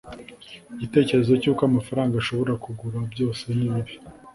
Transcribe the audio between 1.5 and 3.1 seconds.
amafaranga ashobora kugura